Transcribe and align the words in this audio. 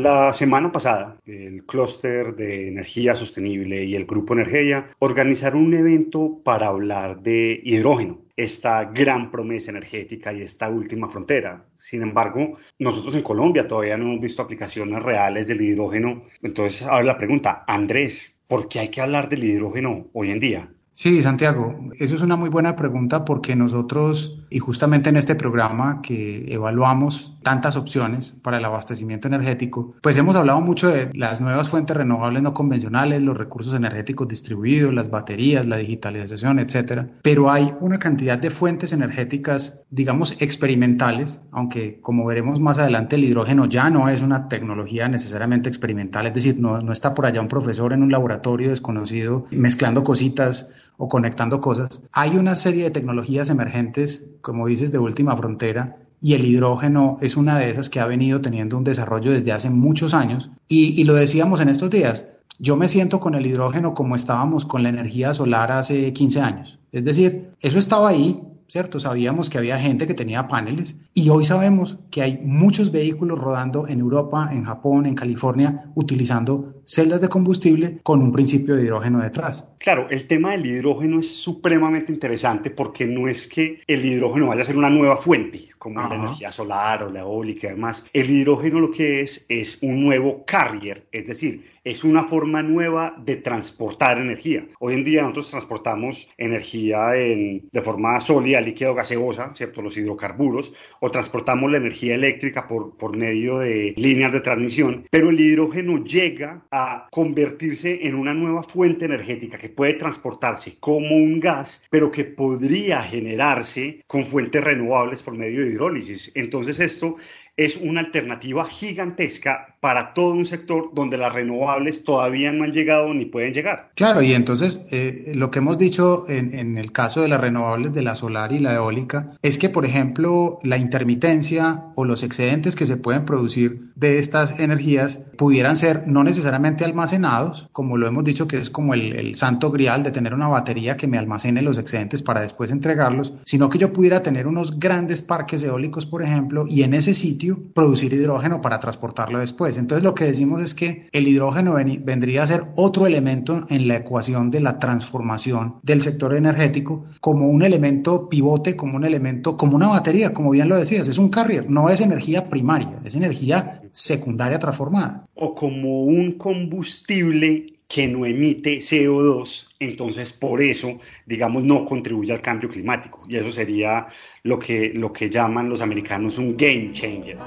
La 0.00 0.32
semana 0.32 0.72
pasada, 0.72 1.18
el 1.26 1.66
clúster 1.66 2.34
de 2.34 2.68
energía 2.68 3.14
sostenible 3.14 3.84
y 3.84 3.94
el 3.94 4.06
grupo 4.06 4.32
Energía 4.32 4.86
organizaron 4.98 5.66
un 5.66 5.74
evento 5.74 6.40
para 6.42 6.68
hablar 6.68 7.20
de 7.20 7.60
hidrógeno, 7.62 8.20
esta 8.34 8.84
gran 8.86 9.30
promesa 9.30 9.72
energética 9.72 10.32
y 10.32 10.40
esta 10.40 10.70
última 10.70 11.10
frontera. 11.10 11.66
Sin 11.76 12.00
embargo, 12.00 12.56
nosotros 12.78 13.14
en 13.14 13.20
Colombia 13.20 13.68
todavía 13.68 13.98
no 13.98 14.06
hemos 14.06 14.22
visto 14.22 14.40
aplicaciones 14.40 15.02
reales 15.02 15.48
del 15.48 15.60
hidrógeno. 15.60 16.22
Entonces, 16.40 16.86
ahora 16.86 17.04
la 17.04 17.18
pregunta, 17.18 17.64
Andrés, 17.66 18.38
¿por 18.48 18.68
qué 18.68 18.78
hay 18.78 18.88
que 18.88 19.02
hablar 19.02 19.28
del 19.28 19.44
hidrógeno 19.44 20.06
hoy 20.14 20.30
en 20.30 20.40
día? 20.40 20.70
Sí, 20.92 21.22
Santiago, 21.22 21.78
eso 21.98 22.14
es 22.14 22.20
una 22.20 22.36
muy 22.36 22.50
buena 22.50 22.74
pregunta 22.74 23.24
porque 23.24 23.54
nosotros, 23.54 24.44
y 24.50 24.58
justamente 24.58 25.08
en 25.08 25.16
este 25.16 25.34
programa 25.34 26.02
que 26.02 26.52
evaluamos 26.52 27.38
tantas 27.42 27.76
opciones 27.76 28.34
para 28.42 28.58
el 28.58 28.64
abastecimiento 28.64 29.28
energético, 29.28 29.94
pues 30.02 30.16
hemos 30.16 30.36
hablado 30.36 30.60
mucho 30.60 30.88
de 30.88 31.10
las 31.14 31.40
nuevas 31.40 31.68
fuentes 31.68 31.96
renovables 31.96 32.42
no 32.42 32.54
convencionales, 32.54 33.22
los 33.22 33.36
recursos 33.36 33.74
energéticos 33.74 34.28
distribuidos, 34.28 34.92
las 34.94 35.10
baterías, 35.10 35.66
la 35.66 35.76
digitalización, 35.76 36.58
etcétera. 36.58 37.08
Pero 37.22 37.50
hay 37.50 37.74
una 37.80 37.98
cantidad 37.98 38.38
de 38.38 38.50
fuentes 38.50 38.92
energéticas, 38.92 39.84
digamos, 39.90 40.40
experimentales, 40.40 41.40
aunque 41.52 42.00
como 42.00 42.26
veremos 42.26 42.60
más 42.60 42.78
adelante, 42.78 43.16
el 43.16 43.24
hidrógeno 43.24 43.66
ya 43.66 43.90
no 43.90 44.08
es 44.08 44.22
una 44.22 44.48
tecnología 44.48 45.08
necesariamente 45.08 45.68
experimental, 45.68 46.26
es 46.26 46.34
decir, 46.34 46.56
no, 46.58 46.80
no 46.80 46.92
está 46.92 47.14
por 47.14 47.26
allá 47.26 47.40
un 47.40 47.48
profesor 47.48 47.92
en 47.92 48.02
un 48.02 48.12
laboratorio 48.12 48.70
desconocido 48.70 49.46
mezclando 49.50 50.02
cositas 50.02 50.70
o 50.96 51.08
conectando 51.08 51.60
cosas. 51.60 52.02
Hay 52.12 52.36
una 52.36 52.54
serie 52.54 52.84
de 52.84 52.90
tecnologías 52.90 53.48
emergentes, 53.50 54.30
como 54.40 54.66
dices, 54.66 54.92
de 54.92 54.98
última 54.98 55.36
frontera, 55.36 55.96
y 56.20 56.34
el 56.34 56.44
hidrógeno 56.44 57.18
es 57.20 57.36
una 57.36 57.58
de 57.58 57.70
esas 57.70 57.88
que 57.88 58.00
ha 58.00 58.06
venido 58.06 58.40
teniendo 58.40 58.76
un 58.76 58.84
desarrollo 58.84 59.32
desde 59.32 59.52
hace 59.52 59.70
muchos 59.70 60.14
años. 60.14 60.50
Y, 60.68 61.00
y, 61.00 61.04
lo 61.04 61.14
decíamos 61.14 61.60
en 61.60 61.68
estos 61.68 61.90
días, 61.90 62.26
yo 62.58 62.76
me 62.76 62.88
siento 62.88 63.20
con 63.20 63.34
el 63.34 63.46
hidrógeno 63.46 63.94
como 63.94 64.16
estábamos 64.16 64.66
con 64.66 64.82
la 64.82 64.90
energía 64.90 65.32
solar 65.32 65.72
hace 65.72 66.12
15 66.12 66.40
años. 66.40 66.78
Es 66.92 67.04
decir, 67.04 67.52
eso 67.60 67.78
estaba 67.78 68.10
ahí, 68.10 68.40
¿cierto? 68.68 69.00
Sabíamos 69.00 69.48
que 69.50 69.58
había 69.58 69.78
gente 69.78 70.06
que 70.06 70.14
tenía 70.14 70.46
paneles 70.46 70.96
y 71.14 71.30
hoy 71.30 71.44
sabemos 71.44 71.98
que 72.10 72.22
hay 72.22 72.40
muchos 72.44 72.92
vehículos 72.92 73.38
rodando 73.38 73.88
en 73.88 74.00
Europa, 74.00 74.50
en 74.52 74.64
Japón, 74.64 75.06
en 75.06 75.14
California, 75.14 75.90
utilizando 75.94 76.69
celdas 76.84 77.20
de 77.20 77.28
combustible 77.28 77.98
con 78.02 78.20
un 78.22 78.32
principio 78.32 78.76
de 78.76 78.84
hidrógeno 78.84 79.20
detrás. 79.20 79.68
Claro, 79.78 80.08
el 80.10 80.26
tema 80.26 80.52
del 80.52 80.66
hidrógeno 80.66 81.20
es 81.20 81.30
supremamente 81.30 82.12
interesante 82.12 82.70
porque 82.70 83.06
no 83.06 83.28
es 83.28 83.46
que 83.46 83.80
el 83.86 84.04
hidrógeno 84.04 84.48
vaya 84.48 84.62
a 84.62 84.64
ser 84.64 84.76
una 84.76 84.90
nueva 84.90 85.16
fuente, 85.16 85.68
como 85.78 86.00
la 86.00 86.14
energía 86.14 86.52
solar 86.52 87.02
o 87.04 87.10
la 87.10 87.20
eólica 87.20 87.68
y 87.68 87.70
demás. 87.70 88.06
El 88.12 88.30
hidrógeno 88.30 88.80
lo 88.80 88.90
que 88.90 89.22
es 89.22 89.46
es 89.48 89.82
un 89.82 90.04
nuevo 90.04 90.44
carrier, 90.44 91.06
es 91.12 91.26
decir, 91.26 91.64
es 91.84 92.04
una 92.04 92.24
forma 92.24 92.62
nueva 92.62 93.14
de 93.18 93.36
transportar 93.36 94.18
energía. 94.18 94.66
Hoy 94.78 94.94
en 94.94 95.04
día 95.04 95.22
nosotros 95.22 95.50
transportamos 95.50 96.28
energía 96.36 97.16
en, 97.16 97.68
de 97.72 97.80
forma 97.80 98.20
sólida, 98.20 98.60
líquida 98.60 98.90
o 98.90 98.94
gaseosa, 98.94 99.54
¿cierto? 99.54 99.80
Los 99.82 99.96
hidrocarburos, 99.96 100.74
o 101.00 101.10
transportamos 101.10 101.70
la 101.70 101.78
energía 101.78 102.14
eléctrica 102.14 102.66
por, 102.66 102.96
por 102.96 103.16
medio 103.16 103.58
de 103.58 103.94
líneas 103.96 104.32
de 104.32 104.40
transmisión, 104.40 105.06
pero 105.10 105.30
el 105.30 105.40
hidrógeno 105.40 106.04
llega 106.04 106.66
a 106.70 107.08
convertirse 107.10 108.06
en 108.06 108.14
una 108.14 108.34
nueva 108.34 108.62
fuente 108.62 109.06
energética 109.06 109.58
que 109.58 109.70
puede 109.70 109.94
transportarse 109.94 110.78
como 110.78 111.16
un 111.16 111.40
gas, 111.40 111.86
pero 111.90 112.10
que 112.10 112.24
podría 112.24 113.02
generarse 113.02 114.04
con 114.06 114.22
fuentes 114.22 114.62
renovables 114.62 115.22
por 115.22 115.34
medio 115.34 115.62
de 115.62 115.70
hidrólisis. 115.70 116.32
Entonces 116.34 116.80
esto 116.80 117.16
es 117.60 117.76
una 117.76 118.00
alternativa 118.00 118.64
gigantesca 118.64 119.76
para 119.80 120.14
todo 120.14 120.32
un 120.32 120.46
sector 120.46 120.92
donde 120.94 121.18
las 121.18 121.32
renovables 121.32 122.04
todavía 122.04 122.52
no 122.52 122.64
han 122.64 122.72
llegado 122.72 123.12
ni 123.12 123.26
pueden 123.26 123.52
llegar. 123.52 123.90
Claro, 123.94 124.22
y 124.22 124.32
entonces 124.32 124.88
eh, 124.92 125.32
lo 125.34 125.50
que 125.50 125.58
hemos 125.58 125.76
dicho 125.76 126.24
en, 126.28 126.54
en, 126.58 126.78
el 126.78 126.90
caso 126.90 127.20
de 127.20 127.28
las 127.28 127.40
renovables 127.40 127.92
de 127.92 128.02
la 128.02 128.14
solar 128.14 128.52
y 128.52 128.60
la 128.60 128.74
eólica 128.74 129.32
es 129.42 129.58
que, 129.58 129.68
por 129.68 129.84
ejemplo, 129.84 130.58
la 130.62 130.78
intermitencia 130.78 131.84
o 131.96 132.06
los 132.06 132.22
excedentes 132.22 132.76
que 132.76 132.86
se 132.86 132.96
pueden 132.96 133.26
producir 133.26 133.89
de 134.00 134.18
estas 134.18 134.58
energías 134.58 135.20
pudieran 135.36 135.76
ser 135.76 136.08
no 136.08 136.24
necesariamente 136.24 136.84
almacenados, 136.84 137.68
como 137.72 137.98
lo 137.98 138.06
hemos 138.06 138.24
dicho 138.24 138.48
que 138.48 138.56
es 138.56 138.70
como 138.70 138.94
el, 138.94 139.12
el 139.14 139.34
santo 139.34 139.70
grial 139.70 140.02
de 140.02 140.10
tener 140.10 140.34
una 140.34 140.48
batería 140.48 140.96
que 140.96 141.06
me 141.06 141.18
almacene 141.18 141.60
los 141.60 141.76
excedentes 141.76 142.22
para 142.22 142.40
después 142.40 142.70
entregarlos, 142.70 143.34
sino 143.44 143.68
que 143.68 143.78
yo 143.78 143.92
pudiera 143.92 144.22
tener 144.22 144.46
unos 144.46 144.78
grandes 144.78 145.20
parques 145.20 145.62
eólicos, 145.64 146.06
por 146.06 146.22
ejemplo, 146.22 146.66
y 146.66 146.82
en 146.82 146.94
ese 146.94 147.12
sitio 147.12 147.58
producir 147.74 148.12
hidrógeno 148.14 148.62
para 148.62 148.80
transportarlo 148.80 149.38
después. 149.38 149.76
Entonces 149.76 150.02
lo 150.02 150.14
que 150.14 150.24
decimos 150.24 150.62
es 150.62 150.74
que 150.74 151.08
el 151.12 151.28
hidrógeno 151.28 151.74
vendría 151.74 152.42
a 152.42 152.46
ser 152.46 152.64
otro 152.76 153.06
elemento 153.06 153.66
en 153.68 153.86
la 153.86 153.96
ecuación 153.96 154.50
de 154.50 154.60
la 154.60 154.78
transformación 154.78 155.76
del 155.82 156.00
sector 156.00 156.34
energético 156.34 157.04
como 157.20 157.48
un 157.48 157.62
elemento 157.62 158.28
pivote, 158.30 158.76
como 158.76 158.96
un 158.96 159.04
elemento, 159.04 159.56
como 159.58 159.76
una 159.76 159.88
batería, 159.88 160.32
como 160.32 160.50
bien 160.50 160.68
lo 160.68 160.76
decías, 160.76 161.06
es 161.06 161.18
un 161.18 161.28
carrier, 161.28 161.70
no 161.70 161.90
es 161.90 162.00
energía 162.00 162.48
primaria, 162.48 163.00
es 163.04 163.14
energía 163.14 163.82
secundaria 163.92 164.58
transformada. 164.58 165.26
O 165.34 165.54
como 165.54 166.02
un 166.02 166.32
combustible 166.32 167.80
que 167.90 168.06
no 168.06 168.24
emite 168.24 168.78
CO2, 168.78 169.74
entonces 169.80 170.32
por 170.32 170.62
eso, 170.62 171.00
digamos, 171.26 171.64
no 171.64 171.84
contribuye 171.84 172.32
al 172.32 172.40
cambio 172.40 172.68
climático. 172.68 173.22
Y 173.28 173.36
eso 173.36 173.50
sería 173.50 174.06
lo 174.44 174.60
que, 174.60 174.92
lo 174.94 175.12
que 175.12 175.28
llaman 175.28 175.68
los 175.68 175.80
americanos 175.80 176.38
un 176.38 176.56
game 176.56 176.92
changer. 176.92 177.38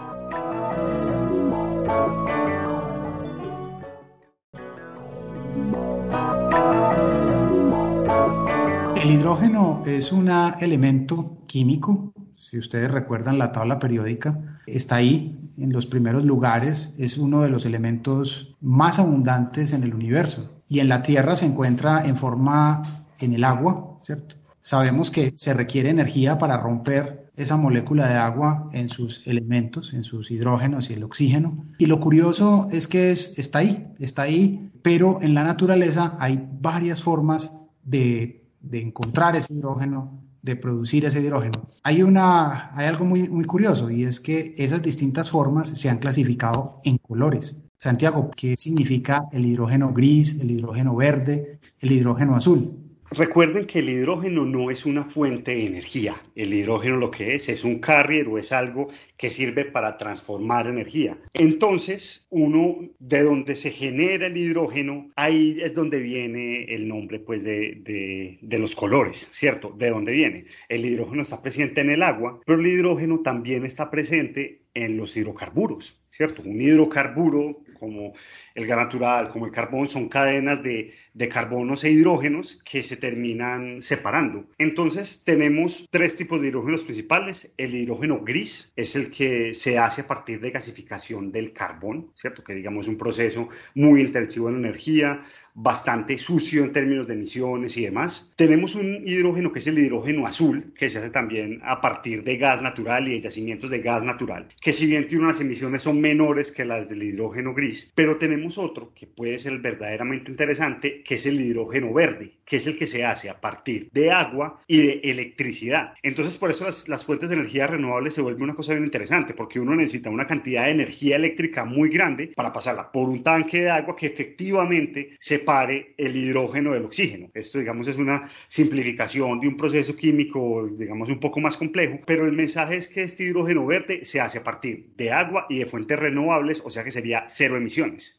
El 9.01 9.11
hidrógeno 9.11 9.83
es 9.85 10.11
un 10.11 10.29
elemento 10.61 11.37
químico, 11.45 12.12
si 12.43 12.57
ustedes 12.57 12.91
recuerdan 12.91 13.37
la 13.37 13.51
tabla 13.51 13.79
periódica, 13.79 14.59
está 14.67 14.97
ahí 14.97 15.51
en 15.57 15.71
los 15.71 15.85
primeros 15.85 16.25
lugares, 16.25 16.93
es 16.97 17.17
uno 17.17 17.41
de 17.41 17.49
los 17.49 17.65
elementos 17.65 18.55
más 18.59 18.99
abundantes 18.99 19.71
en 19.71 19.83
el 19.83 19.93
universo 19.93 20.61
y 20.67 20.79
en 20.79 20.89
la 20.89 21.01
Tierra 21.01 21.35
se 21.35 21.45
encuentra 21.45 22.05
en 22.05 22.17
forma 22.17 22.81
en 23.19 23.33
el 23.33 23.43
agua, 23.45 23.97
¿cierto? 24.01 24.35
Sabemos 24.59 25.09
que 25.11 25.33
se 25.35 25.53
requiere 25.53 25.89
energía 25.89 26.37
para 26.37 26.57
romper 26.57 27.31
esa 27.35 27.57
molécula 27.57 28.07
de 28.07 28.15
agua 28.15 28.69
en 28.73 28.89
sus 28.89 29.25
elementos, 29.27 29.93
en 29.93 30.03
sus 30.03 30.31
hidrógenos 30.31 30.89
y 30.89 30.93
el 30.93 31.03
oxígeno. 31.03 31.55
Y 31.77 31.85
lo 31.87 31.99
curioso 31.99 32.67
es 32.71 32.87
que 32.87 33.11
es, 33.11 33.37
está 33.39 33.59
ahí, 33.59 33.93
está 33.99 34.23
ahí, 34.23 34.71
pero 34.81 35.21
en 35.21 35.33
la 35.33 35.43
naturaleza 35.43 36.17
hay 36.19 36.45
varias 36.61 37.01
formas 37.01 37.61
de, 37.83 38.45
de 38.61 38.81
encontrar 38.81 39.35
ese 39.35 39.53
hidrógeno, 39.53 40.23
de 40.43 40.55
producir 40.57 41.05
ese 41.05 41.22
hidrógeno. 41.22 41.66
Hay, 41.84 42.03
una, 42.03 42.69
hay 42.75 42.85
algo 42.85 43.05
muy, 43.05 43.29
muy 43.29 43.45
curioso 43.45 43.90
y 43.90 44.03
es 44.03 44.19
que 44.19 44.53
esas 44.57 44.81
distintas 44.81 45.31
formas 45.31 45.69
se 45.69 45.90
han 45.90 45.97
clasificado 45.97 46.79
en 46.84 46.97
colores. 46.99 47.63
Santiago, 47.78 48.29
¿qué 48.35 48.55
significa 48.55 49.23
el 49.31 49.45
hidrógeno 49.45 49.93
gris, 49.93 50.40
el 50.41 50.51
hidrógeno 50.51 50.95
verde, 50.95 51.59
el 51.79 51.91
hidrógeno 51.91 52.35
azul? 52.35 52.83
Recuerden 53.15 53.65
que 53.67 53.79
el 53.79 53.89
hidrógeno 53.89 54.43
no 54.43 54.71
es 54.71 54.87
una 54.87 55.03
fuente 55.03 55.53
de 55.53 55.65
energía. 55.65 56.15
El 56.35 56.51
hidrógeno 56.51 56.97
lo 56.97 57.11
que 57.11 57.35
es 57.35 57.47
es 57.47 57.63
un 57.63 57.77
carrier 57.79 58.27
o 58.27 58.39
es 58.39 58.51
algo 58.51 58.87
que 59.17 59.29
sirve 59.29 59.65
para 59.65 59.97
transformar 59.97 60.65
energía. 60.65 61.15
Entonces, 61.35 62.25
uno 62.31 62.79
de 62.97 63.21
donde 63.21 63.55
se 63.55 63.69
genera 63.69 64.27
el 64.27 64.37
hidrógeno, 64.37 65.11
ahí 65.15 65.59
es 65.61 65.75
donde 65.75 65.99
viene 65.99 66.63
el 66.73 66.87
nombre 66.87 67.19
pues 67.19 67.43
de, 67.43 67.81
de, 67.83 68.39
de 68.41 68.57
los 68.57 68.75
colores, 68.75 69.29
¿cierto? 69.31 69.75
¿De 69.77 69.91
dónde 69.91 70.11
viene? 70.11 70.45
El 70.67 70.83
hidrógeno 70.83 71.21
está 71.21 71.39
presente 71.41 71.81
en 71.81 71.91
el 71.91 72.01
agua, 72.01 72.39
pero 72.45 72.59
el 72.59 72.67
hidrógeno 72.67 73.19
también 73.19 73.63
está 73.63 73.91
presente 73.91 74.63
en 74.73 74.97
los 74.97 75.15
hidrocarburos, 75.15 76.01
¿cierto? 76.09 76.41
Un 76.43 76.59
hidrocarburo 76.59 77.62
como 77.84 78.14
el 78.56 78.66
gas 78.66 78.78
natural, 78.78 79.30
como 79.30 79.46
el 79.46 79.52
carbón, 79.52 79.88
son 79.88 80.08
cadenas 80.08 80.64
de, 80.64 80.94
de 81.14 81.28
carbonos 81.28 81.84
e 81.84 81.91
hidrógenos 81.91 82.62
que 82.64 82.82
se 82.82 82.96
terminan 82.96 83.82
separando. 83.82 84.46
Entonces 84.58 85.24
tenemos 85.26 85.85
tres 85.90 86.16
tipos 86.16 86.40
de 86.40 86.47
hidrógenos 86.47 86.84
principales. 86.84 87.53
El 87.58 87.76
hidrógeno 87.76 88.22
gris 88.24 88.72
es 88.78 88.96
el 88.96 89.12
que 89.12 89.53
se 89.53 89.78
hace 89.78 90.02
a 90.02 90.08
partir 90.08 90.40
de 90.40 90.52
gasificación 90.52 91.32
del 91.32 91.52
carbón, 91.52 92.12
¿cierto? 92.16 92.41
Que 92.41 92.53
digamos 92.56 92.85
es 92.85 92.88
un 92.88 92.97
proceso 92.97 93.50
muy 93.76 94.02
intensivo 94.02 94.50
en 94.50 94.58
energía, 94.58 95.22
bastante 95.56 96.18
sucio 96.18 96.64
en 96.64 96.72
términos 96.72 97.08
de 97.08 97.14
emisiones 97.14 97.78
y 97.78 97.84
demás. 97.84 98.34
Tenemos 98.35 98.76
un 98.76 99.06
hidrógeno 99.06 99.52
que 99.52 99.59
es 99.59 99.68
el 99.68 99.78
hidrógeno 99.78 100.26
azul, 100.26 100.74
que 100.76 100.90
se 100.90 101.00
hace 101.00 101.09
también 101.09 101.59
a 101.64 101.80
partir 101.80 102.24
de 102.24 102.38
gas 102.38 102.62
natural 102.62 103.08
y 103.08 103.12
de 103.12 103.22
yacimientos 103.22 103.70
de 103.70 103.80
gas 103.80 104.03
natural, 104.03 104.47
que 104.59 104.74
si 104.74 104.88
bien 104.88 105.08
tiene 105.08 105.26
unas 105.26 105.41
emisiones 105.41 105.82
son 105.84 106.02
menores 106.02 106.52
que 106.52 106.66
las 106.66 106.90
del 106.90 107.03
hidrógeno 107.03 107.53
gris, 107.53 107.72
pero 107.96 108.17
tenemos 108.17 108.58
otro 108.58 108.91
que 108.96 109.08
puede 109.08 109.37
ser 109.40 109.59
verdaderamente 109.59 110.31
interesante, 110.31 111.03
que 111.03 111.16
es 111.16 111.25
el 111.25 111.40
hidrógeno 111.40 111.93
verde, 111.93 112.34
que 112.46 112.58
es 112.58 112.67
el 112.67 112.78
que 112.78 112.87
se 112.87 113.05
hace 113.05 113.29
a 113.29 113.40
partir 113.40 113.90
de 113.91 114.11
agua 114.11 114.61
y 114.67 114.81
de 114.81 115.02
electricidad. 115.03 115.93
Entonces, 116.02 116.37
por 116.37 116.49
eso 116.49 116.66
las, 116.66 116.87
las 116.87 117.05
fuentes 117.05 117.29
de 117.29 117.35
energía 117.35 117.67
renovables 117.67 118.14
se 118.14 118.22
vuelven 118.22 118.43
una 118.43 118.55
cosa 118.55 118.73
bien 118.73 118.85
interesante, 118.85 119.34
porque 119.34 119.59
uno 119.59 119.75
necesita 119.75 120.09
una 120.09 120.25
cantidad 120.25 120.66
de 120.66 120.72
energía 120.72 121.16
eléctrica 121.16 121.66
muy 121.66 121.90
grande 121.90 122.31
para 122.35 122.53
pasarla 122.53 122.91
por 122.91 123.09
un 123.09 123.23
tanque 123.23 123.61
de 123.61 123.70
agua 123.70 123.96
que 123.96 124.08
efectivamente 124.08 125.17
se 125.20 125.34
separe 125.43 125.93
el 125.97 126.16
hidrógeno 126.16 126.73
del 126.73 126.85
oxígeno. 126.85 127.29
Esto, 127.34 127.59
digamos, 127.59 127.87
es 127.87 127.97
una 127.97 128.29
simplificación 128.47 129.40
de 129.40 129.47
un 129.47 129.58
proceso 129.58 129.96
químico, 129.96 130.70
digamos, 130.72 131.09
un 131.09 131.20
poco 131.20 131.40
más 131.40 131.58
complejo, 131.58 131.99
pero 132.05 132.25
el 132.25 132.34
mensaje 132.34 132.78
es 132.78 132.87
que 132.87 133.03
este 133.03 133.23
hidrógeno 133.23 133.66
verde 133.66 134.05
se 134.05 134.22
hace 134.22 134.37
a 134.37 134.43
partir 134.43 134.90
de 134.96 135.11
agua 135.11 135.47
y 135.49 135.59
de 135.59 135.66
fuentes 135.66 135.99
renovables, 135.99 136.61
o 136.64 136.70
sea 136.70 136.84
que 136.84 136.91
sería 136.91 137.25
cero 137.28 137.58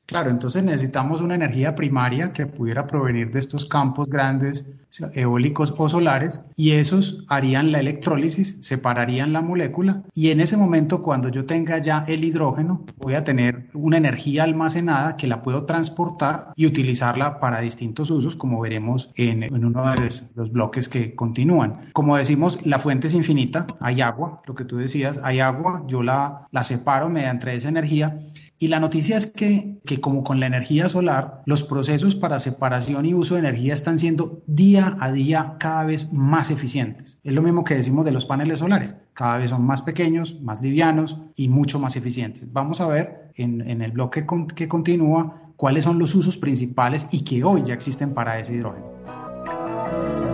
Claro, 0.06 0.31
entonces 0.31 0.62
necesitamos 0.62 1.20
una 1.20 1.35
energía 1.35 1.75
primaria 1.75 2.32
que 2.32 2.46
pudiera 2.46 2.87
provenir 2.87 3.31
de 3.31 3.38
estos 3.38 3.67
campos 3.67 4.08
grandes 4.08 4.75
eólicos 5.14 5.75
o 5.76 5.88
solares 5.88 6.41
y 6.56 6.73
esos 6.73 7.25
harían 7.29 7.73
la 7.73 7.81
electrólisis, 7.81 8.58
separarían 8.61 9.32
la 9.32 9.43
molécula 9.43 10.02
y 10.14 10.31
en 10.31 10.41
ese 10.41 10.56
momento 10.56 11.02
cuando 11.02 11.29
yo 11.31 11.46
tenga 11.46 11.79
ya 11.79 12.05
el 12.06 12.25
hidrógeno 12.25 12.85
voy 12.99 13.14
a 13.14 13.25
tener 13.25 13.69
una 13.75 13.96
energía 13.96 14.44
almacenada 14.44 15.17
que 15.17 15.26
la 15.26 15.43
puedo 15.43 15.64
transportar 15.64 16.52
y 16.55 16.67
utilizar 16.67 17.14
para 17.41 17.61
distintos 17.61 18.11
usos, 18.11 18.35
como 18.37 18.61
veremos 18.61 19.11
en, 19.14 19.52
uno 19.52 19.91
de 19.91 20.05
los, 20.05 20.52
bloques 20.52 20.88
que 20.88 21.14
continúan. 21.14 21.91
Como 21.93 22.17
decimos, 22.17 22.58
la 22.64 22.79
fuente 22.79 23.06
es 23.06 23.14
infinita, 23.14 23.67
hay 23.81 24.00
agua, 24.00 24.43
lo 24.46 24.55
que 24.55 24.64
tú 24.64 24.76
decías, 24.76 25.20
hay 25.23 25.41
agua, 25.41 25.85
yo 25.87 26.02
la, 26.02 26.46
la 26.50 26.64
separo 26.64 27.08
mediante 27.08 27.55
esa 27.55 27.69
energía 27.69 28.19
y 28.65 28.69
la 28.69 28.81
noticia 28.81 29.19
es 29.19 29.27
que, 29.27 29.77
que, 29.85 30.01
como 30.01 30.25
con 30.25 30.41
la 30.41 30.47
energía 30.47 30.89
solar, 30.89 31.43
los 31.45 31.65
procesos 31.65 32.15
para 32.15 32.41
separación 32.41 33.05
y 33.05 33.13
uso 33.13 33.35
de 33.35 33.41
energía 33.41 33.75
están 33.75 33.99
siendo 33.99 34.43
día 34.47 34.97
a 35.01 35.13
día 35.13 35.57
cada 35.59 35.85
vez 35.85 36.15
más 36.15 36.51
eficientes. 36.51 37.19
Es 37.25 37.35
lo 37.35 37.43
mismo 37.43 37.63
que 37.63 37.75
decimos 37.75 38.07
de 38.07 38.13
los 38.13 38.25
paneles 38.25 38.61
solares. 38.61 38.97
Cada 39.13 39.37
vez 39.37 39.51
son 39.51 39.67
más 39.67 39.83
pequeños, 39.83 40.41
más 40.41 40.63
livianos 40.63 41.19
y 41.37 41.49
mucho 41.49 41.79
más 41.79 41.97
eficientes. 41.97 42.55
Vamos 42.55 42.81
a 42.81 42.87
ver 42.87 43.33
en, 43.35 43.83
el 43.83 43.93
bloque 43.93 44.25
que 44.57 44.67
continúa 44.67 45.43
cuáles 45.57 45.85
son 45.85 45.99
los 45.99 46.15
usos 46.15 46.39
principales 46.39 47.09
y 47.11 47.23
que 47.23 47.45
hoy 47.45 47.65
ya 47.65 47.75
existen 47.75 48.15
para 48.15 48.39
ese 48.39 48.55
hidrógeno. 48.55 50.34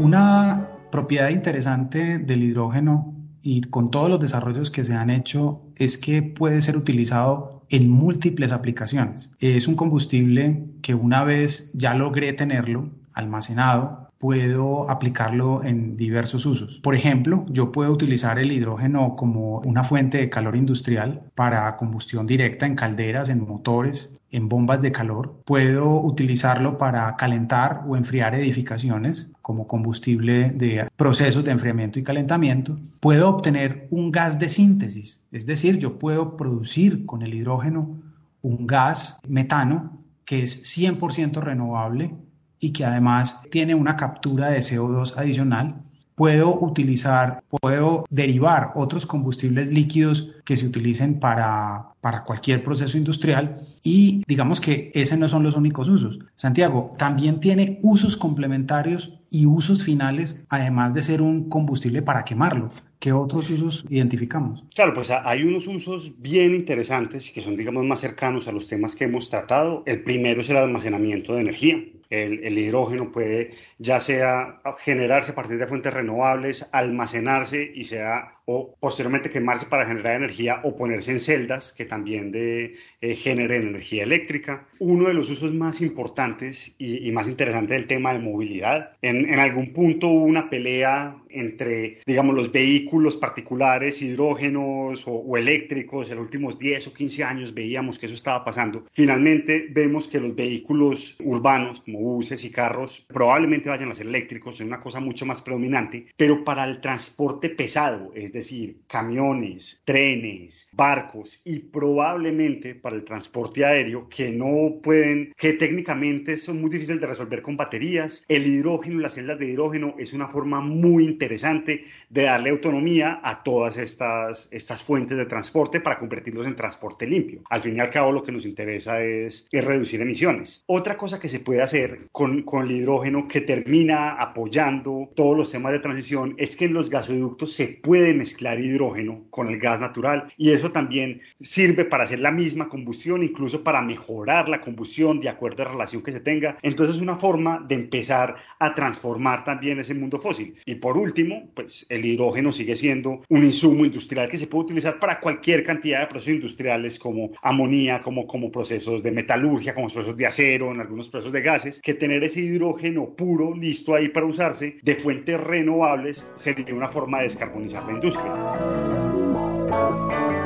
Una 0.00 0.70
propiedad 0.90 1.28
interesante 1.28 2.18
del 2.18 2.42
hidrógeno 2.42 3.14
y 3.42 3.60
con 3.60 3.90
todos 3.90 4.08
los 4.08 4.18
desarrollos 4.18 4.70
que 4.70 4.82
se 4.82 4.94
han 4.94 5.10
hecho 5.10 5.60
es 5.76 5.98
que 5.98 6.22
puede 6.22 6.62
ser 6.62 6.78
utilizado 6.78 7.66
en 7.68 7.90
múltiples 7.90 8.50
aplicaciones. 8.50 9.30
Es 9.40 9.68
un 9.68 9.76
combustible 9.76 10.64
que 10.80 10.94
una 10.94 11.22
vez 11.22 11.72
ya 11.74 11.94
logré 11.94 12.32
tenerlo 12.32 12.88
almacenado, 13.12 14.08
puedo 14.20 14.90
aplicarlo 14.90 15.64
en 15.64 15.96
diversos 15.96 16.44
usos. 16.44 16.78
Por 16.80 16.94
ejemplo, 16.94 17.46
yo 17.48 17.72
puedo 17.72 17.90
utilizar 17.90 18.38
el 18.38 18.52
hidrógeno 18.52 19.16
como 19.16 19.60
una 19.60 19.82
fuente 19.82 20.18
de 20.18 20.28
calor 20.28 20.56
industrial 20.56 21.22
para 21.34 21.74
combustión 21.78 22.26
directa 22.26 22.66
en 22.66 22.74
calderas, 22.74 23.30
en 23.30 23.40
motores, 23.40 24.20
en 24.30 24.50
bombas 24.50 24.82
de 24.82 24.92
calor. 24.92 25.40
Puedo 25.46 26.02
utilizarlo 26.02 26.76
para 26.76 27.16
calentar 27.16 27.84
o 27.88 27.96
enfriar 27.96 28.34
edificaciones 28.34 29.30
como 29.40 29.66
combustible 29.66 30.50
de 30.50 30.86
procesos 30.96 31.42
de 31.46 31.52
enfriamiento 31.52 31.98
y 31.98 32.04
calentamiento. 32.04 32.78
Puedo 33.00 33.30
obtener 33.30 33.88
un 33.90 34.12
gas 34.12 34.38
de 34.38 34.50
síntesis, 34.50 35.24
es 35.32 35.46
decir, 35.46 35.78
yo 35.78 35.98
puedo 35.98 36.36
producir 36.36 37.06
con 37.06 37.22
el 37.22 37.32
hidrógeno 37.32 38.02
un 38.42 38.66
gas 38.66 39.18
metano 39.26 40.04
que 40.26 40.42
es 40.42 40.78
100% 40.78 41.40
renovable 41.40 42.18
y 42.60 42.72
que 42.72 42.84
además 42.84 43.42
tiene 43.50 43.74
una 43.74 43.96
captura 43.96 44.50
de 44.50 44.60
CO2 44.60 45.16
adicional, 45.16 45.82
puedo 46.20 46.54
utilizar, 46.60 47.42
puedo 47.48 48.04
derivar 48.10 48.72
otros 48.74 49.06
combustibles 49.06 49.72
líquidos 49.72 50.32
que 50.44 50.54
se 50.54 50.66
utilicen 50.66 51.18
para, 51.18 51.94
para 52.02 52.24
cualquier 52.24 52.62
proceso 52.62 52.98
industrial 52.98 53.58
y 53.82 54.22
digamos 54.28 54.60
que 54.60 54.92
esos 54.94 55.18
no 55.18 55.30
son 55.30 55.44
los 55.44 55.56
únicos 55.56 55.88
usos. 55.88 56.18
Santiago 56.34 56.94
también 56.98 57.40
tiene 57.40 57.78
usos 57.82 58.18
complementarios 58.18 59.20
y 59.30 59.46
usos 59.46 59.82
finales, 59.82 60.36
además 60.50 60.92
de 60.92 61.04
ser 61.04 61.22
un 61.22 61.48
combustible 61.48 62.02
para 62.02 62.24
quemarlo. 62.26 62.70
¿Qué 63.00 63.12
otros 63.12 63.48
usos 63.48 63.86
identificamos? 63.88 64.62
Claro, 64.74 64.92
pues 64.92 65.10
hay 65.10 65.42
unos 65.42 65.66
usos 65.66 66.20
bien 66.20 66.54
interesantes 66.54 67.30
y 67.30 67.32
que 67.32 67.40
son, 67.40 67.56
digamos, 67.56 67.82
más 67.84 68.00
cercanos 68.00 68.46
a 68.46 68.52
los 68.52 68.68
temas 68.68 68.94
que 68.94 69.04
hemos 69.04 69.30
tratado. 69.30 69.82
El 69.86 70.02
primero 70.02 70.42
es 70.42 70.50
el 70.50 70.58
almacenamiento 70.58 71.34
de 71.34 71.40
energía. 71.40 71.82
El, 72.10 72.58
hidrógeno 72.58 73.12
puede 73.12 73.52
ya 73.78 74.00
sea 74.00 74.60
generarse 74.80 75.30
a 75.30 75.34
partir 75.36 75.58
de 75.58 75.68
fuentes 75.68 75.94
renovables, 75.94 76.68
almacenarse 76.72 77.70
y 77.72 77.84
sea 77.84 78.40
o 78.46 78.74
posteriormente 78.80 79.30
quemarse 79.30 79.66
para 79.66 79.86
generar 79.86 80.16
energía 80.16 80.58
o 80.64 80.74
ponerse 80.74 81.12
en 81.12 81.20
celdas 81.20 81.72
que 81.72 81.84
también 81.84 82.32
de, 82.32 82.74
eh, 83.00 83.14
generen 83.14 83.68
energía 83.68 84.02
eléctrica. 84.02 84.66
Uno 84.80 85.06
de 85.06 85.14
los 85.14 85.30
usos 85.30 85.54
más 85.54 85.80
importantes 85.80 86.74
y, 86.76 87.12
más 87.12 87.28
interesantes 87.28 87.78
del 87.78 87.86
tema 87.86 88.12
de 88.12 88.18
movilidad. 88.18 88.96
En, 89.02 89.38
algún 89.38 89.72
punto 89.72 90.08
hubo 90.08 90.24
una 90.24 90.50
pelea 90.50 91.16
entre, 91.28 92.00
digamos, 92.06 92.34
los 92.34 92.50
vehículos 92.50 92.89
particulares, 93.18 94.02
hidrógenos 94.02 95.06
o, 95.06 95.12
o, 95.12 95.36
eléctricos. 95.36 96.10
En 96.10 96.16
los 96.16 96.24
últimos 96.24 96.58
10 96.58 96.88
o 96.88 96.92
15 96.92 97.24
años 97.24 97.54
veíamos 97.54 97.98
que 97.98 98.06
eso 98.06 98.14
estaba 98.14 98.44
pasando. 98.44 98.84
Finalmente 98.92 99.68
vemos 99.70 100.08
que 100.08 100.20
los 100.20 100.34
vehículos 100.34 101.16
urbanos, 101.20 101.80
como 101.80 102.00
buses 102.00 102.44
y 102.44 102.50
carros, 102.50 103.06
probablemente 103.08 103.68
vayan 103.68 103.90
a 103.90 103.94
ser 103.94 104.06
eléctricos, 104.06 104.56
es 104.56 104.66
una 104.66 104.80
cosa 104.80 105.00
mucho 105.00 105.26
más 105.26 105.42
predominante, 105.42 106.06
pero 106.16 106.44
para 106.44 106.64
el 106.64 106.80
transporte 106.80 107.50
pesado, 107.50 108.12
es 108.14 108.32
decir, 108.32 108.80
camiones, 108.86 109.82
trenes, 109.84 110.68
barcos 110.72 111.42
y 111.44 111.58
probablemente 111.58 112.74
para 112.74 112.96
el 112.96 113.04
transporte 113.04 113.64
aéreo 113.64 114.08
que 114.08 114.30
no 114.30 114.80
pueden, 114.82 115.32
que 115.36 115.52
técnicamente 115.54 116.36
son 116.36 116.60
muy 116.60 116.70
difíciles 116.70 117.00
de 117.00 117.06
resolver 117.06 117.42
con 117.42 117.56
baterías. 117.56 118.24
El 118.28 118.46
hidrógeno 118.46 119.00
las 119.00 119.14
celdas 119.14 119.38
de 119.38 119.46
hidrógeno 119.46 119.94
es 119.98 120.12
una 120.12 120.28
forma 120.28 120.60
muy 120.60 121.04
interesante 121.04 121.84
de 122.08 122.22
darle 122.22 122.50
autonomía 122.50 122.79
a 123.22 123.42
todas 123.44 123.76
estas, 123.76 124.48
estas 124.50 124.82
fuentes 124.82 125.16
de 125.18 125.26
transporte 125.26 125.80
para 125.80 125.98
convertirlos 125.98 126.46
en 126.46 126.56
transporte 126.56 127.06
limpio. 127.06 127.42
Al 127.50 127.60
fin 127.60 127.76
y 127.76 127.80
al 127.80 127.90
cabo 127.90 128.10
lo 128.10 128.22
que 128.22 128.32
nos 128.32 128.46
interesa 128.46 129.02
es, 129.02 129.46
es 129.50 129.64
reducir 129.64 130.00
emisiones. 130.00 130.64
Otra 130.66 130.96
cosa 130.96 131.20
que 131.20 131.28
se 131.28 131.40
puede 131.40 131.62
hacer 131.62 132.08
con, 132.10 132.42
con 132.42 132.64
el 132.64 132.72
hidrógeno 132.72 133.28
que 133.28 133.42
termina 133.42 134.14
apoyando 134.14 135.10
todos 135.14 135.36
los 135.36 135.50
temas 135.50 135.72
de 135.72 135.80
transición 135.80 136.34
es 136.38 136.56
que 136.56 136.64
en 136.64 136.72
los 136.72 136.88
gasoductos 136.88 137.52
se 137.52 137.68
pueden 137.68 138.18
mezclar 138.18 138.58
hidrógeno 138.60 139.26
con 139.28 139.48
el 139.48 139.58
gas 139.58 139.78
natural 139.78 140.32
y 140.38 140.50
eso 140.50 140.72
también 140.72 141.20
sirve 141.38 141.84
para 141.84 142.04
hacer 142.04 142.20
la 142.20 142.30
misma 142.30 142.68
combustión, 142.68 143.22
incluso 143.22 143.62
para 143.62 143.82
mejorar 143.82 144.48
la 144.48 144.62
combustión 144.62 145.20
de 145.20 145.28
acuerdo 145.28 145.62
a 145.62 145.66
la 145.66 145.72
relación 145.72 146.02
que 146.02 146.12
se 146.12 146.20
tenga. 146.20 146.56
Entonces 146.62 146.96
es 146.96 147.02
una 147.02 147.16
forma 147.16 147.62
de 147.66 147.74
empezar 147.74 148.36
a 148.58 148.74
transformar 148.74 149.44
también 149.44 149.78
ese 149.78 149.94
mundo 149.94 150.18
fósil. 150.18 150.54
Y 150.64 150.76
por 150.76 150.96
último, 150.96 151.50
pues 151.54 151.84
el 151.90 152.06
hidrógeno 152.06 152.52
sigue 152.52 152.69
siendo 152.76 153.22
un 153.28 153.44
insumo 153.44 153.84
industrial 153.84 154.28
que 154.28 154.36
se 154.36 154.46
puede 154.46 154.64
utilizar 154.64 154.98
para 154.98 155.20
cualquier 155.20 155.64
cantidad 155.64 156.00
de 156.00 156.06
procesos 156.06 156.34
industriales 156.34 156.98
como 156.98 157.30
amonía, 157.42 158.02
como, 158.02 158.26
como 158.26 158.50
procesos 158.50 159.02
de 159.02 159.10
metalurgia, 159.10 159.74
como 159.74 159.88
procesos 159.88 160.16
de 160.16 160.26
acero, 160.26 160.70
en 160.70 160.80
algunos 160.80 161.08
procesos 161.08 161.32
de 161.32 161.42
gases, 161.42 161.80
que 161.80 161.94
tener 161.94 162.22
ese 162.24 162.40
hidrógeno 162.40 163.14
puro 163.14 163.54
listo 163.54 163.94
ahí 163.94 164.08
para 164.08 164.26
usarse 164.26 164.78
de 164.82 164.94
fuentes 164.96 165.40
renovables 165.40 166.26
sería 166.34 166.74
una 166.74 166.88
forma 166.88 167.18
de 167.18 167.24
descarbonizar 167.24 167.84
la 167.84 167.92
industria. 167.92 170.39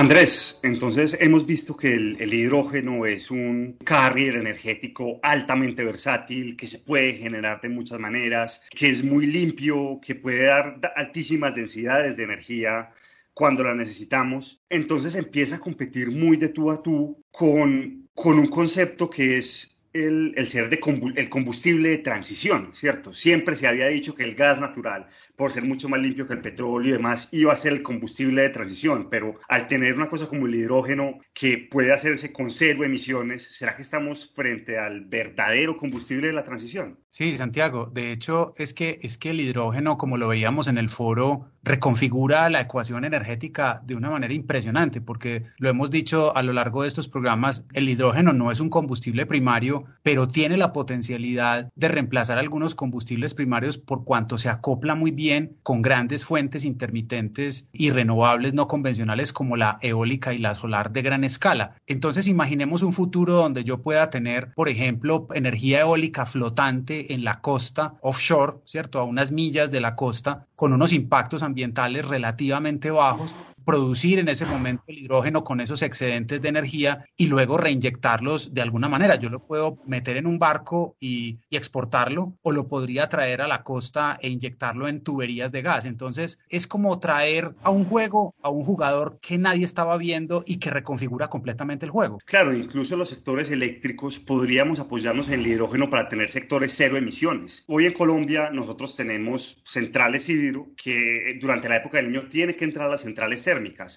Andrés, 0.00 0.58
entonces 0.62 1.14
hemos 1.20 1.44
visto 1.44 1.76
que 1.76 1.92
el, 1.92 2.32
hidrógeno 2.32 3.04
es 3.04 3.30
un 3.30 3.76
carrier 3.84 4.36
energético 4.36 5.20
altamente 5.22 5.84
versátil, 5.84 6.56
que 6.56 6.66
se 6.66 6.78
puede 6.78 7.12
generar 7.12 7.60
de 7.60 7.68
muchas 7.68 8.00
maneras, 8.00 8.62
que 8.70 8.88
es 8.88 9.04
muy 9.04 9.26
limpio, 9.26 10.00
que 10.00 10.14
puede 10.14 10.44
dar 10.44 10.80
altísimas 10.96 11.54
densidades 11.54 12.16
de 12.16 12.24
energía 12.24 12.88
cuando 13.34 13.62
la 13.62 13.74
necesitamos. 13.74 14.62
Entonces 14.70 15.16
empieza 15.16 15.56
a 15.56 15.60
competir 15.60 16.10
muy 16.10 16.38
de 16.38 16.48
tú 16.48 16.70
a 16.70 16.82
tú 16.82 17.22
con, 17.30 18.08
con 18.14 18.38
un 18.38 18.46
concepto 18.46 19.10
que 19.10 19.36
es 19.36 19.79
el, 19.92 20.34
ser 20.46 20.70
de 20.70 20.80
el 21.16 21.28
combustible 21.28 21.90
de 21.90 21.98
transición, 21.98 22.70
¿cierto? 22.72 23.14
Siempre 23.14 23.56
se 23.56 23.66
había 23.66 23.88
dicho 23.88 24.14
que 24.14 24.24
el 24.24 24.34
gas 24.34 24.60
natural, 24.60 25.08
por 25.36 25.50
ser 25.50 25.64
mucho 25.64 25.88
más 25.88 26.00
limpio 26.00 26.26
que 26.26 26.34
el 26.34 26.40
petróleo 26.40 26.90
y 26.90 26.92
demás, 26.92 27.28
iba 27.32 27.52
a 27.52 27.56
ser 27.56 27.72
el 27.72 27.82
combustible 27.82 28.42
de 28.42 28.50
transición, 28.50 29.08
pero 29.10 29.40
al 29.48 29.68
tener 29.68 29.94
una 29.94 30.08
cosa 30.08 30.28
como 30.28 30.46
el 30.46 30.54
hidrógeno 30.54 31.18
que 31.32 31.58
puede 31.58 31.92
hacerse 31.92 32.32
con 32.32 32.50
cero 32.50 32.84
emisiones, 32.84 33.42
¿será 33.56 33.76
que 33.76 33.82
estamos 33.82 34.32
frente 34.34 34.78
al 34.78 35.02
verdadero 35.06 35.76
combustible 35.76 36.28
de 36.28 36.32
la 36.32 36.44
transición? 36.44 36.98
Sí, 37.08 37.32
Santiago, 37.32 37.90
de 37.92 38.12
hecho 38.12 38.54
es 38.56 38.74
que, 38.74 38.98
es 39.02 39.18
que 39.18 39.30
el 39.30 39.40
hidrógeno, 39.40 39.96
como 39.96 40.18
lo 40.18 40.28
veíamos 40.28 40.68
en 40.68 40.78
el 40.78 40.88
foro, 40.88 41.50
reconfigura 41.62 42.48
la 42.50 42.60
ecuación 42.60 43.04
energética 43.04 43.82
de 43.84 43.94
una 43.94 44.10
manera 44.10 44.34
impresionante, 44.34 45.00
porque 45.00 45.44
lo 45.58 45.68
hemos 45.68 45.90
dicho 45.90 46.36
a 46.36 46.42
lo 46.42 46.52
largo 46.52 46.82
de 46.82 46.88
estos 46.88 47.08
programas, 47.08 47.64
el 47.74 47.88
hidrógeno 47.88 48.32
no 48.32 48.50
es 48.50 48.60
un 48.60 48.70
combustible 48.70 49.26
primario, 49.26 49.84
pero 50.02 50.28
tiene 50.28 50.56
la 50.56 50.72
potencialidad 50.72 51.70
de 51.74 51.88
reemplazar 51.88 52.38
algunos 52.38 52.74
combustibles 52.74 53.34
primarios 53.34 53.78
por 53.78 54.04
cuanto 54.04 54.38
se 54.38 54.48
acopla 54.48 54.94
muy 54.94 55.10
bien 55.10 55.56
con 55.62 55.82
grandes 55.82 56.24
fuentes 56.24 56.64
intermitentes 56.64 57.66
y 57.72 57.90
renovables 57.90 58.54
no 58.54 58.68
convencionales 58.68 59.32
como 59.32 59.56
la 59.56 59.78
eólica 59.82 60.32
y 60.32 60.38
la 60.38 60.54
solar 60.54 60.92
de 60.92 61.02
gran 61.02 61.24
escala. 61.24 61.76
Entonces 61.86 62.26
imaginemos 62.26 62.82
un 62.82 62.92
futuro 62.92 63.34
donde 63.34 63.64
yo 63.64 63.82
pueda 63.82 64.10
tener, 64.10 64.52
por 64.54 64.68
ejemplo, 64.68 65.26
energía 65.34 65.80
eólica 65.80 66.26
flotante 66.26 67.12
en 67.14 67.24
la 67.24 67.40
costa 67.40 67.94
offshore, 68.00 68.58
¿cierto? 68.64 69.00
A 69.00 69.04
unas 69.04 69.32
millas 69.32 69.70
de 69.70 69.80
la 69.80 69.94
costa, 69.94 70.46
con 70.60 70.74
unos 70.74 70.92
impactos 70.92 71.42
ambientales 71.42 72.06
relativamente 72.06 72.90
bajos 72.90 73.34
producir 73.70 74.18
en 74.18 74.28
ese 74.28 74.46
momento 74.46 74.82
el 74.88 74.98
hidrógeno 74.98 75.44
con 75.44 75.60
esos 75.60 75.82
excedentes 75.82 76.42
de 76.42 76.48
energía 76.48 77.04
y 77.16 77.28
luego 77.28 77.56
reinyectarlos 77.56 78.52
de 78.52 78.62
alguna 78.62 78.88
manera. 78.88 79.14
Yo 79.14 79.28
lo 79.28 79.46
puedo 79.46 79.78
meter 79.86 80.16
en 80.16 80.26
un 80.26 80.40
barco 80.40 80.96
y, 80.98 81.38
exportarlo 81.52 82.32
o 82.42 82.50
lo 82.50 82.66
podría 82.66 83.08
traer 83.08 83.42
a 83.42 83.46
la 83.46 83.62
costa 83.62 84.18
e 84.22 84.28
inyectarlo 84.28 84.88
en 84.88 85.02
tuberías 85.02 85.52
de 85.52 85.62
gas. 85.62 85.84
Entonces 85.84 86.40
es 86.48 86.66
como 86.66 86.98
traer 86.98 87.54
a 87.62 87.70
un 87.70 87.84
juego 87.84 88.34
a 88.42 88.50
un 88.50 88.64
jugador 88.64 89.20
que 89.20 89.38
nadie 89.38 89.64
estaba 89.64 89.96
viendo 89.98 90.42
y 90.44 90.56
que 90.56 90.70
reconfigura 90.70 91.28
completamente 91.28 91.84
el 91.84 91.92
juego. 91.92 92.18
Claro, 92.24 92.52
incluso 92.52 92.96
los 92.96 93.10
sectores 93.10 93.52
eléctricos 93.52 94.18
podríamos 94.18 94.80
apoyarnos 94.80 95.28
en 95.28 95.40
el 95.40 95.46
hidrógeno 95.46 95.88
para 95.90 96.08
tener 96.08 96.28
sectores 96.28 96.74
cero 96.76 96.96
emisiones. 96.96 97.64
Hoy 97.68 97.86
en 97.86 97.92
Colombia 97.92 98.50
nosotros 98.50 98.96
tenemos 98.96 99.62
centrales 99.64 100.28
hidro 100.28 100.70
que 100.76 101.38
durante 101.40 101.68
la 101.68 101.76
época 101.76 101.98
del 101.98 102.10
niño 102.10 102.28
tiene 102.28 102.56
que 102.56 102.64
entrar 102.64 102.86
a 102.88 102.90
las 102.90 103.02
centrales 103.02 103.42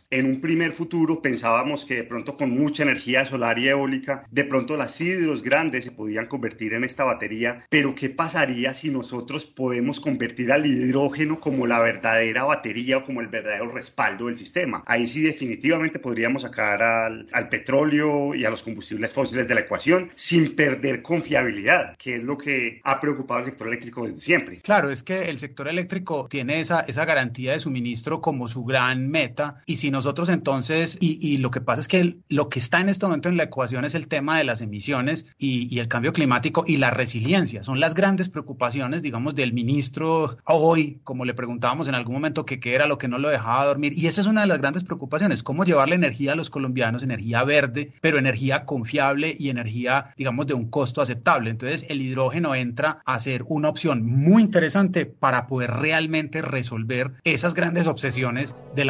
En 0.09 0.25
un 0.25 0.41
primer 0.41 0.71
futuro 0.71 1.21
pensábamos 1.21 1.85
que 1.85 1.95
de 1.95 2.03
pronto 2.03 2.35
con 2.35 2.51
mucha 2.51 2.83
energía 2.83 3.25
solar 3.25 3.59
y 3.59 3.69
eólica, 3.69 4.25
de 4.31 4.43
pronto 4.43 4.77
las 4.77 4.99
hidros 4.99 5.41
grandes 5.41 5.85
se 5.85 5.91
podían 5.91 6.27
convertir 6.27 6.73
en 6.73 6.83
esta 6.83 7.03
batería, 7.03 7.65
pero 7.69 7.95
¿qué 7.95 8.09
pasaría 8.09 8.73
si 8.73 8.89
nosotros 8.89 9.45
podemos 9.45 9.99
convertir 9.99 10.51
al 10.51 10.65
hidrógeno 10.65 11.39
como 11.39 11.67
la 11.67 11.79
verdadera 11.79 12.43
batería 12.43 12.97
o 12.97 13.03
como 13.03 13.21
el 13.21 13.27
verdadero 13.27 13.71
respaldo 13.71 14.27
del 14.27 14.37
sistema? 14.37 14.83
Ahí 14.85 15.07
sí 15.07 15.21
definitivamente 15.21 15.99
podríamos 15.99 16.41
sacar 16.41 16.81
al, 16.83 17.27
al 17.31 17.49
petróleo 17.49 18.35
y 18.35 18.45
a 18.45 18.49
los 18.49 18.63
combustibles 18.63 19.13
fósiles 19.13 19.47
de 19.47 19.55
la 19.55 19.61
ecuación 19.61 20.11
sin 20.15 20.55
perder 20.55 21.01
confiabilidad, 21.01 21.95
que 21.97 22.15
es 22.17 22.23
lo 22.23 22.37
que 22.37 22.81
ha 22.83 22.99
preocupado 22.99 23.39
al 23.39 23.45
sector 23.45 23.67
eléctrico 23.67 24.05
desde 24.05 24.21
siempre. 24.21 24.57
Claro, 24.61 24.89
es 24.89 25.03
que 25.03 25.29
el 25.29 25.39
sector 25.39 25.67
eléctrico 25.67 26.27
tiene 26.29 26.59
esa, 26.59 26.81
esa 26.81 27.05
garantía 27.05 27.53
de 27.53 27.59
suministro 27.59 28.21
como 28.21 28.47
su 28.47 28.63
gran 28.63 29.09
meta 29.09 29.52
y 29.65 29.77
si 29.77 29.91
nosotros 29.91 30.29
entonces, 30.29 30.97
y, 30.99 31.37
lo 31.37 31.51
que 31.51 31.61
pasa 31.61 31.81
es 31.81 31.87
que 31.87 32.17
lo 32.29 32.49
que 32.49 32.59
está 32.59 32.79
en 32.79 32.89
este 32.89 33.05
momento 33.05 33.29
en 33.29 33.37
la 33.37 33.43
ecuación 33.43 33.85
es 33.85 33.95
el 33.95 34.07
tema 34.07 34.37
de 34.37 34.43
las 34.43 34.61
emisiones 34.61 35.25
y, 35.37 35.79
el 35.79 35.87
cambio 35.87 36.13
climático 36.13 36.63
y 36.67 36.77
la 36.77 36.91
resiliencia. 36.91 37.63
Son 37.63 37.79
las 37.79 37.93
grandes 37.93 38.29
preocupaciones, 38.29 39.01
digamos, 39.01 39.35
del 39.35 39.53
ministro 39.53 40.37
hoy, 40.45 40.99
como 41.03 41.25
le 41.25 41.33
preguntábamos 41.33 41.87
en 41.87 41.95
algún 41.95 42.15
momento 42.15 42.45
que 42.45 42.59
qué 42.59 42.75
era 42.75 42.87
lo 42.87 42.97
que 42.97 43.07
no 43.07 43.17
lo 43.17 43.29
dejaba 43.29 43.65
dormir. 43.65 43.93
Y 43.97 44.07
esa 44.07 44.21
es 44.21 44.27
una 44.27 44.41
de 44.41 44.47
las 44.47 44.59
grandes 44.59 44.83
preocupaciones, 44.83 45.43
cómo 45.43 45.65
llevarle 45.65 45.95
energía 45.95 46.33
a 46.33 46.35
los 46.35 46.49
colombianos, 46.49 47.03
energía 47.03 47.43
verde, 47.43 47.91
pero 48.01 48.17
energía 48.17 48.65
confiable 48.65 49.35
y 49.37 49.49
energía, 49.49 50.11
digamos, 50.17 50.47
de 50.47 50.53
un 50.53 50.69
costo 50.69 51.01
aceptable. 51.01 51.49
Entonces, 51.49 51.85
el 51.89 52.01
hidrógeno 52.01 52.55
entra 52.55 53.01
a 53.05 53.19
ser 53.19 53.43
una 53.47 53.69
opción 53.69 54.05
muy 54.05 54.43
interesante 54.43 55.05
para 55.05 55.47
poder 55.47 55.71
realmente 55.71 56.41
resolver 56.41 57.13
esas 57.23 57.53
grandes 57.53 57.87
obsesiones 57.87 58.55
del 58.75 58.89